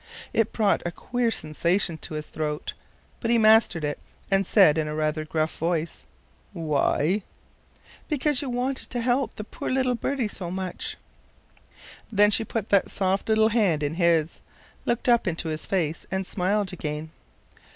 It 0.33 0.51
brought 0.51 0.81
a 0.83 0.89
queer 0.91 1.29
sensation 1.29 1.99
in 2.09 2.15
his 2.15 2.25
throat, 2.25 2.73
but 3.19 3.29
he 3.29 3.37
mastered 3.37 3.83
it 3.83 3.99
and 4.31 4.47
said 4.47 4.79
in 4.79 4.87
a 4.87 4.95
rather 4.95 5.23
gruff 5.25 5.55
voice: 5.59 6.05
"Why?" 6.53 7.21
"Because 8.09 8.41
you 8.41 8.49
wanted 8.49 8.89
to 8.89 9.01
help 9.01 9.35
the 9.35 9.43
poor 9.43 9.69
birdie 9.93 10.27
so 10.27 10.49
much." 10.49 10.97
Then 12.11 12.31
she 12.31 12.43
put 12.43 12.69
that 12.69 12.89
soft 12.89 13.29
little 13.29 13.49
hand 13.49 13.83
in 13.83 13.93
his, 13.93 14.41
looked 14.87 15.07
up 15.07 15.27
into 15.27 15.49
his 15.49 15.67
face, 15.67 16.07
and 16.09 16.25
smiled 16.25 16.73
again. 16.73 17.11